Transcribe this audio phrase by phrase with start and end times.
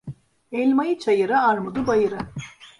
[0.51, 2.17] Elmayı çayıra, armudu bayıra.